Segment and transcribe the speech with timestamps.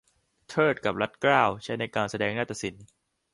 [0.47, 2.85] เทริดกับรัดเกล้า ใช้ในการแสดงนาฎศิลป์